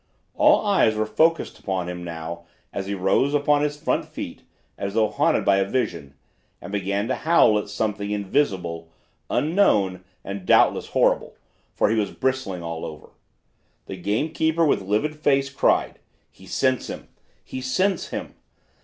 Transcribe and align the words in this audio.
All 0.33 0.65
eyes 0.65 0.95
were 0.95 1.05
focused 1.05 1.59
upon 1.59 1.87
him 1.87 2.03
now 2.03 2.45
as 2.73 2.87
he 2.87 2.95
rose 2.95 3.35
on 3.35 3.61
his 3.61 3.77
front 3.79 4.03
feet, 4.03 4.41
as 4.75 4.95
though 4.95 5.09
haunted 5.09 5.45
by 5.45 5.57
a 5.57 5.63
vision, 5.69 6.15
and 6.59 6.71
began 6.71 7.07
to 7.07 7.13
howl 7.13 7.59
at 7.59 7.69
something 7.69 8.09
invisible, 8.09 8.89
unknown, 9.29 10.03
and 10.23 10.43
doubtless 10.47 10.87
horrible, 10.87 11.35
for 11.75 11.91
he 11.91 11.95
was 11.99 12.09
bristling 12.09 12.63
all 12.63 12.83
over. 12.83 13.11
The 13.85 13.95
gamekeeper 13.95 14.65
with 14.65 14.81
livid 14.81 15.13
face 15.17 15.51
cried: 15.51 15.99
'He 16.31 16.47
scents 16.47 16.87
him! 16.87 17.07
He 17.43 17.61
scents 17.61 18.07
him! 18.07 18.33